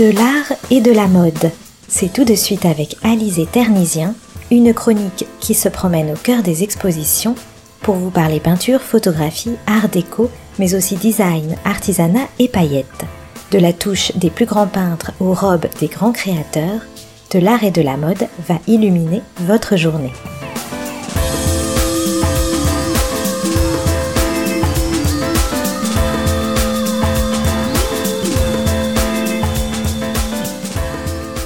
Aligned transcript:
De 0.00 0.12
l'art 0.12 0.56
et 0.70 0.80
de 0.80 0.92
la 0.92 1.06
mode. 1.06 1.50
C'est 1.86 2.10
tout 2.10 2.24
de 2.24 2.34
suite 2.34 2.64
avec 2.64 2.96
Alizé 3.02 3.44
Ternisien, 3.44 4.14
une 4.50 4.72
chronique 4.72 5.26
qui 5.40 5.52
se 5.52 5.68
promène 5.68 6.12
au 6.12 6.16
cœur 6.16 6.42
des 6.42 6.62
expositions 6.62 7.34
pour 7.82 7.96
vous 7.96 8.08
parler 8.08 8.40
peinture, 8.40 8.80
photographie, 8.80 9.56
art 9.66 9.90
déco, 9.90 10.30
mais 10.58 10.74
aussi 10.74 10.96
design, 10.96 11.54
artisanat 11.66 12.28
et 12.38 12.48
paillettes. 12.48 13.04
De 13.50 13.58
la 13.58 13.74
touche 13.74 14.12
des 14.16 14.30
plus 14.30 14.46
grands 14.46 14.68
peintres 14.68 15.12
aux 15.20 15.34
robes 15.34 15.66
des 15.80 15.88
grands 15.88 16.12
créateurs, 16.12 16.80
de 17.30 17.38
l'art 17.38 17.62
et 17.62 17.70
de 17.70 17.82
la 17.82 17.98
mode 17.98 18.26
va 18.48 18.58
illuminer 18.66 19.20
votre 19.40 19.76
journée. 19.76 20.14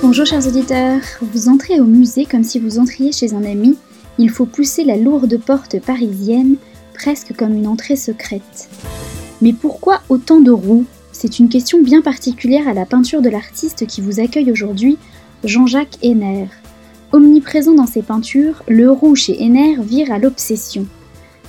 Bonjour 0.00 0.24
chers 0.24 0.46
auditeurs, 0.46 1.00
vous 1.20 1.48
entrez 1.48 1.80
au 1.80 1.84
musée 1.84 2.24
comme 2.24 2.44
si 2.44 2.60
vous 2.60 2.78
entriez 2.78 3.10
chez 3.10 3.34
un 3.34 3.44
ami, 3.44 3.76
il 4.16 4.30
faut 4.30 4.46
pousser 4.46 4.84
la 4.84 4.96
lourde 4.96 5.40
porte 5.44 5.80
parisienne, 5.80 6.54
presque 6.94 7.34
comme 7.36 7.56
une 7.56 7.66
entrée 7.66 7.96
secrète. 7.96 8.70
Mais 9.42 9.52
pourquoi 9.52 10.00
autant 10.08 10.40
de 10.40 10.52
roues? 10.52 10.84
C'est 11.10 11.40
une 11.40 11.48
question 11.48 11.82
bien 11.82 12.00
particulière 12.00 12.68
à 12.68 12.74
la 12.74 12.86
peinture 12.86 13.22
de 13.22 13.28
l'artiste 13.28 13.88
qui 13.88 14.00
vous 14.00 14.20
accueille 14.20 14.52
aujourd'hui, 14.52 14.98
Jean-Jacques 15.42 15.98
Henner. 16.04 16.46
Omniprésent 17.10 17.74
dans 17.74 17.86
ses 17.86 18.02
peintures, 18.02 18.62
le 18.68 18.90
roux 18.92 19.16
chez 19.16 19.42
Henner 19.42 19.78
vire 19.80 20.12
à 20.12 20.20
l'obsession. 20.20 20.86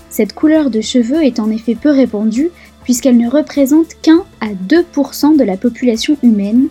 Cette 0.09 0.34
couleur 0.34 0.72
de 0.72 0.81
cheveux 0.81 1.23
est 1.23 1.39
en 1.39 1.52
effet 1.52 1.75
peu 1.75 1.91
répandue 1.91 2.50
puisqu'elle 2.83 3.17
ne 3.17 3.30
représente 3.30 3.94
qu'un 4.02 4.23
à 4.42 4.47
2% 4.47 5.38
de 5.38 5.44
la 5.44 5.55
population 5.55 6.17
humaine. 6.23 6.70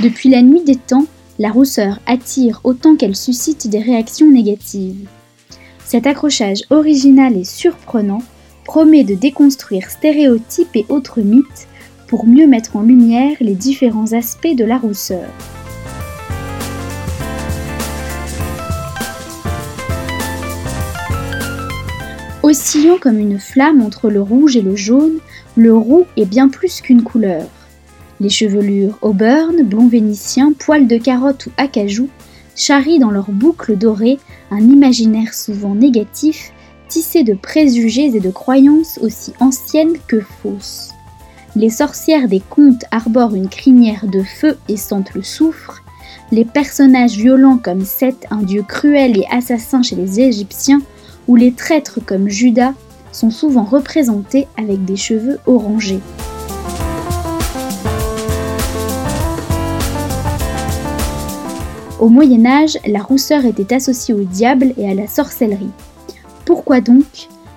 Depuis 0.00 0.28
la 0.28 0.42
nuit 0.42 0.64
des 0.64 0.74
temps, 0.74 1.06
la 1.38 1.50
rousseur 1.50 2.00
attire 2.06 2.60
autant 2.64 2.96
qu'elle 2.96 3.14
suscite 3.14 3.68
des 3.68 3.78
réactions 3.78 4.28
négatives. 4.28 5.08
Cet 5.84 6.08
accrochage 6.08 6.62
original 6.70 7.36
et 7.36 7.44
surprenant 7.44 8.22
promet 8.64 9.04
de 9.04 9.14
déconstruire 9.14 9.88
stéréotypes 9.90 10.74
et 10.74 10.84
autres 10.88 11.20
mythes 11.20 11.68
pour 12.08 12.26
mieux 12.26 12.48
mettre 12.48 12.76
en 12.76 12.82
lumière 12.82 13.36
les 13.40 13.54
différents 13.54 14.12
aspects 14.12 14.54
de 14.54 14.64
la 14.64 14.78
rousseur. 14.78 15.30
Oscillant 22.42 22.98
comme 23.00 23.18
une 23.18 23.38
flamme 23.38 23.80
entre 23.80 24.10
le 24.10 24.20
rouge 24.20 24.56
et 24.56 24.62
le 24.62 24.74
jaune, 24.74 25.18
le 25.56 25.72
roux 25.74 26.04
est 26.16 26.26
bien 26.26 26.48
plus 26.48 26.80
qu'une 26.80 27.02
couleur. 27.02 27.46
Les 28.20 28.28
chevelures 28.28 28.98
auburn, 29.02 29.62
blond 29.64 29.88
vénitien, 29.88 30.52
poils 30.58 30.86
de 30.86 30.96
carotte 30.96 31.46
ou 31.46 31.50
acajou 31.56 32.08
charrient 32.56 33.00
dans 33.00 33.10
leurs 33.10 33.30
boucles 33.30 33.76
dorées 33.76 34.18
un 34.50 34.60
imaginaire 34.60 35.34
souvent 35.34 35.74
négatif, 35.74 36.52
tissé 36.88 37.24
de 37.24 37.34
préjugés 37.34 38.14
et 38.14 38.20
de 38.20 38.30
croyances 38.30 38.98
aussi 39.02 39.32
anciennes 39.40 39.96
que 40.06 40.20
fausses. 40.20 40.90
Les 41.56 41.70
sorcières 41.70 42.28
des 42.28 42.40
contes 42.40 42.84
arborent 42.90 43.34
une 43.34 43.48
crinière 43.48 44.06
de 44.06 44.22
feu 44.22 44.56
et 44.68 44.76
sentent 44.76 45.14
le 45.14 45.22
soufre. 45.22 45.82
Les 46.32 46.44
personnages 46.44 47.16
violents 47.16 47.58
comme 47.58 47.84
Seth, 47.84 48.26
un 48.30 48.42
dieu 48.42 48.62
cruel 48.62 49.18
et 49.18 49.26
assassin 49.30 49.82
chez 49.82 49.96
les 49.96 50.20
Égyptiens, 50.20 50.82
ou 51.26 51.36
les 51.36 51.52
traîtres 51.52 52.00
comme 52.04 52.28
Judas, 52.28 52.74
sont 53.12 53.30
souvent 53.30 53.64
représentés 53.64 54.48
avec 54.56 54.84
des 54.84 54.96
cheveux 54.96 55.38
orangés. 55.46 56.00
Au 62.04 62.10
Moyen 62.10 62.44
Âge, 62.44 62.76
la 62.86 63.00
rousseur 63.00 63.46
était 63.46 63.72
associée 63.74 64.12
au 64.12 64.24
diable 64.24 64.74
et 64.76 64.86
à 64.86 64.92
la 64.92 65.06
sorcellerie. 65.06 65.70
Pourquoi 66.44 66.82
donc 66.82 67.06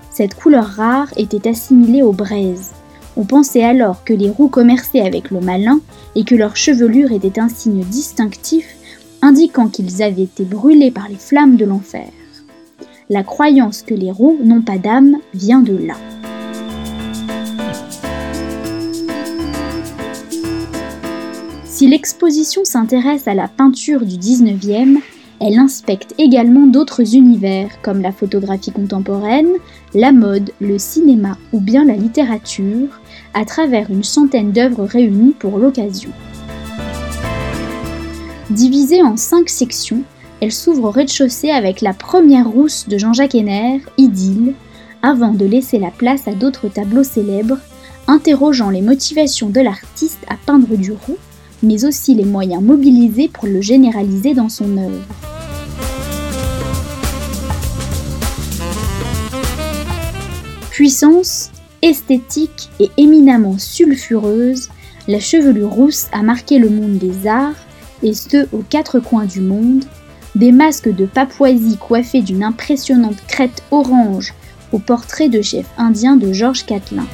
Cette 0.10 0.36
couleur 0.36 0.64
rare 0.64 1.10
était 1.18 1.50
assimilée 1.50 2.02
aux 2.02 2.14
braises? 2.14 2.72
On 3.18 3.26
pensait 3.26 3.66
alors 3.66 4.06
que 4.06 4.14
les 4.14 4.30
roux 4.30 4.48
commerçaient 4.48 5.02
avec 5.02 5.32
le 5.32 5.42
malin 5.42 5.82
et 6.16 6.24
que 6.24 6.34
leur 6.34 6.56
chevelure 6.56 7.12
était 7.12 7.42
un 7.42 7.50
signe 7.50 7.84
distinctif 7.84 8.78
indiquant 9.22 9.68
qu'ils 9.68 10.02
avaient 10.02 10.24
été 10.24 10.46
brûlés 10.46 10.92
par 10.92 11.10
les 11.10 11.16
flammes 11.16 11.58
de 11.58 11.66
l'enfer. 11.66 12.08
La 13.10 13.24
croyance 13.24 13.82
que 13.82 13.96
les 13.96 14.12
roux 14.12 14.40
n'ont 14.42 14.62
pas 14.62 14.78
d'âme 14.78 15.18
vient 15.34 15.60
de 15.60 15.76
là. 15.76 15.96
Si 21.88 21.92
l'exposition 21.92 22.66
s'intéresse 22.66 23.30
à 23.30 23.34
la 23.34 23.48
peinture 23.48 24.06
du 24.06 24.18
19e, 24.18 24.98
elle 25.40 25.58
inspecte 25.58 26.14
également 26.18 26.68
d'autres 26.68 27.16
univers 27.16 27.82
comme 27.82 28.02
la 28.02 28.12
photographie 28.12 28.74
contemporaine, 28.74 29.48
la 29.94 30.12
mode, 30.12 30.52
le 30.60 30.80
cinéma 30.80 31.38
ou 31.54 31.62
bien 31.62 31.86
la 31.86 31.96
littérature, 31.96 32.90
à 33.34 33.46
travers 33.46 33.90
une 33.90 34.04
centaine 34.04 34.52
d'œuvres 34.52 34.84
réunies 34.84 35.34
pour 35.40 35.60
l'occasion. 35.60 36.10
Divisée 38.50 39.02
en 39.02 39.16
cinq 39.16 39.48
sections, 39.48 40.02
elle 40.42 40.52
s'ouvre 40.52 40.90
au 40.90 40.92
rez-de-chaussée 40.92 41.52
avec 41.52 41.80
la 41.80 41.94
première 41.94 42.50
rousse 42.50 42.90
de 42.90 42.98
Jean-Jacques 42.98 43.36
Henner, 43.36 43.82
Idylle, 43.98 44.56
avant 45.04 45.32
de 45.32 45.46
laisser 45.46 45.80
la 45.80 45.92
place 45.92 46.28
à 46.28 46.34
d'autres 46.34 46.68
tableaux 46.68 47.06
célèbres, 47.06 47.60
interrogeant 48.08 48.72
les 48.72 48.82
motivations 48.82 49.48
de 49.48 49.62
l'artiste 49.62 50.26
à 50.28 50.36
peindre 50.46 50.76
du 50.76 50.92
roux 50.92 51.18
mais 51.64 51.86
aussi 51.86 52.16
les 52.16 52.26
moyens 52.26 52.64
mobilisés 52.64 53.28
pour 53.28 53.48
le 53.48 53.62
généraliser 53.62 54.34
dans 54.34 54.50
son 54.50 54.78
œuvre. 54.78 55.02
Puissance, 60.72 61.50
esthétique 61.82 62.70
et 62.80 62.92
éminemment 62.98 63.58
sulfureuse, 63.58 64.70
la 65.08 65.20
chevelure 65.20 65.72
rousse 65.72 66.08
a 66.12 66.22
marqué 66.22 66.60
le 66.60 66.70
monde 66.70 66.98
des 66.98 67.28
arts, 67.28 67.56
et 68.04 68.14
ce 68.14 68.48
aux 68.52 68.64
quatre 68.70 69.00
coins 69.00 69.26
du 69.26 69.42
monde, 69.42 69.86
des 70.36 70.52
masques 70.52 70.94
de 70.94 71.06
Papouasie 71.06 71.78
coiffés 71.78 72.22
d'une 72.22 72.44
impressionnante 72.44 73.18
crête 73.28 73.64
orange 73.72 74.34
au 74.72 74.80
portrait 74.80 75.30
de 75.30 75.42
chef 75.42 75.66
indien 75.78 76.16
de 76.16 76.32
Georges 76.32 76.66
Catlin. 76.66 77.08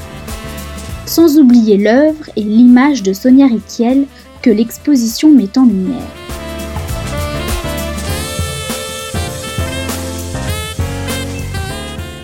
Sans 1.06 1.38
oublier 1.38 1.78
l'œuvre 1.78 2.30
et 2.36 2.44
l'image 2.44 3.04
de 3.04 3.14
Sonia 3.14 3.48
Riquiel 3.48 4.06
que 4.44 4.50
l'exposition 4.50 5.32
met 5.32 5.58
en 5.58 5.66
lumière. 5.66 6.02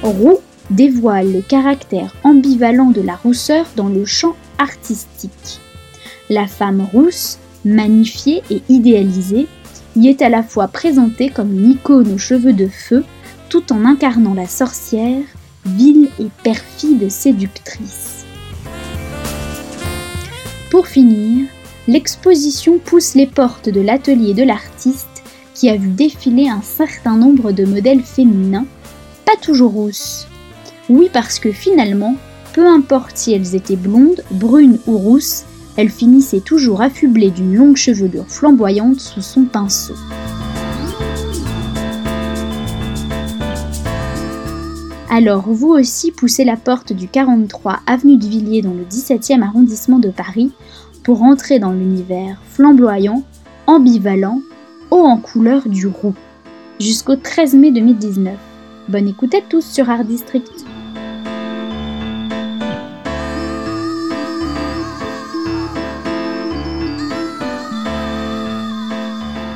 Roux 0.04 0.40
dévoile 0.70 1.32
le 1.32 1.42
caractère 1.42 2.14
ambivalent 2.24 2.92
de 2.92 3.02
la 3.02 3.16
rousseur 3.16 3.66
dans 3.76 3.88
le 3.88 4.06
champ 4.06 4.36
artistique. 4.58 5.60
La 6.30 6.46
femme 6.46 6.82
rousse, 6.82 7.40
magnifiée 7.64 8.44
et 8.52 8.62
idéalisée, 8.70 9.48
y 9.96 10.10
est 10.10 10.22
à 10.22 10.30
la 10.30 10.44
fois 10.44 10.68
présentée 10.68 11.30
comme 11.30 11.54
une 11.54 11.72
icône 11.72 12.14
aux 12.14 12.18
cheveux 12.18 12.54
de 12.54 12.68
feu, 12.68 13.04
tout 13.50 13.72
en 13.72 13.86
incarnant 13.86 14.34
la 14.34 14.48
sorcière, 14.48 15.24
vile 15.66 16.10
et 16.20 16.28
perfide 16.44 17.10
séductrice. 17.10 18.26
Pour 20.70 20.86
finir, 20.88 21.48
l'exposition 21.90 22.78
pousse 22.78 23.16
les 23.16 23.26
portes 23.26 23.68
de 23.68 23.82
l'atelier 23.82 24.36
de 24.36 24.44
l'artiste 24.44 25.08
qui 25.56 25.70
a 25.70 25.76
vu 25.76 25.90
défiler 25.90 26.48
un 26.48 26.62
certain 26.62 27.18
nombre 27.18 27.52
de 27.52 27.66
modèles 27.66 28.04
féminins, 28.04 28.68
pas 29.26 29.36
toujours 29.42 29.72
rousses. 29.72 30.28
Oui, 30.88 31.10
parce 31.12 31.40
que 31.40 31.52
finalement, 31.52 32.16
peu 32.54 32.68
importe 32.68 33.18
si 33.18 33.34
elles 33.34 33.56
étaient 33.56 33.76
blondes, 33.76 34.24
brunes 34.30 34.78
ou 34.86 35.00
rousses, 35.00 35.46
elles 35.78 35.90
finissaient 35.90 36.42
toujours 36.42 36.84
affublées 36.84 37.32
d'une 37.32 37.56
longue 37.56 37.76
chevelure 37.76 38.28
flamboyante 38.28 39.00
sous 39.00 39.24
son 39.24 39.46
pinceau. 39.46 39.96
Alors 45.10 45.50
vous 45.50 45.70
aussi 45.70 46.12
poussez 46.12 46.46
la 46.46 46.56
porte 46.56 46.94
du 46.94 47.08
43 47.08 47.80
avenue 47.88 48.18
de 48.18 48.28
Villiers 48.28 48.62
dans 48.62 48.76
le 48.76 48.84
17e 48.84 49.42
arrondissement 49.42 49.98
de 49.98 50.10
Paris 50.10 50.52
pour 51.04 51.24
entrer 51.24 51.60
dans 51.60 51.72
l'univers 51.72 52.42
flamboyant, 52.46 53.24
ambivalent, 53.68 54.42
haut 54.92 55.04
en 55.04 55.18
couleur 55.18 55.68
du 55.68 55.88
roux. 55.88 56.16
Jusqu'au 56.80 57.16
13 57.16 57.56
mai 57.56 57.72
2019. 57.72 58.36
Bonne 58.88 59.08
écoute 59.08 59.36
à 59.36 59.42
tous 59.42 59.66
sur 59.66 59.90
Art 59.90 60.06
District. 60.06 60.50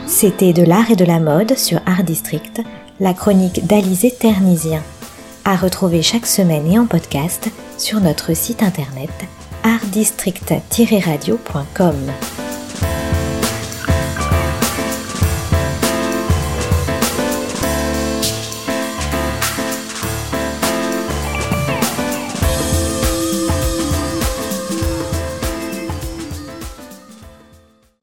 C'était 0.06 0.54
de 0.54 0.64
l'art 0.64 0.92
et 0.92 0.96
de 0.96 1.06
la 1.06 1.20
mode 1.20 1.58
sur 1.58 1.80
Art 1.86 2.04
District, 2.04 2.62
la 3.00 3.14
chronique 3.14 3.66
d'Alizé 3.66 4.12
Ternisien. 4.12 4.82
À 5.44 5.56
retrouver 5.56 6.02
chaque 6.02 6.26
semaine 6.26 6.72
et 6.72 6.80
en 6.80 6.86
podcast 6.86 7.50
sur 7.78 8.00
notre 8.00 8.34
site 8.34 8.64
internet 8.64 9.10
artdistrict-radio.com. 9.64 12.43